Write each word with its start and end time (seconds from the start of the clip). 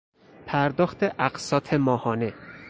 پرداخت 0.45 1.03
اقساط 1.19 1.73
ماهانه 1.75 2.33